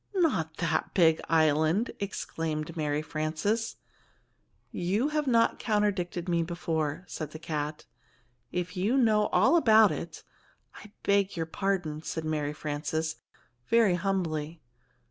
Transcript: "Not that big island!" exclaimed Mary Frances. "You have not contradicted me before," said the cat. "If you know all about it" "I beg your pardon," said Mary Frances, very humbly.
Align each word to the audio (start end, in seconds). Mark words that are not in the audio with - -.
"Not 0.15 0.57
that 0.57 0.95
big 0.95 1.21
island!" 1.29 1.91
exclaimed 1.99 2.75
Mary 2.75 3.03
Frances. 3.03 3.75
"You 4.71 5.09
have 5.09 5.27
not 5.27 5.59
contradicted 5.63 6.27
me 6.27 6.41
before," 6.41 7.03
said 7.07 7.33
the 7.33 7.37
cat. 7.37 7.85
"If 8.51 8.75
you 8.75 8.97
know 8.97 9.27
all 9.27 9.55
about 9.57 9.91
it" 9.91 10.23
"I 10.83 10.91
beg 11.03 11.37
your 11.37 11.45
pardon," 11.45 12.01
said 12.01 12.25
Mary 12.25 12.49
Frances, 12.53 13.17
very 13.67 13.93
humbly. 13.93 14.63